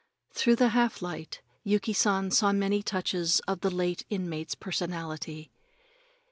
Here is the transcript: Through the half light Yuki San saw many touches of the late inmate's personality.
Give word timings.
Through 0.33 0.55
the 0.55 0.69
half 0.69 1.03
light 1.03 1.43
Yuki 1.63 1.93
San 1.93 2.31
saw 2.31 2.51
many 2.53 2.81
touches 2.81 3.39
of 3.41 3.61
the 3.61 3.69
late 3.69 4.03
inmate's 4.09 4.55
personality. 4.55 5.51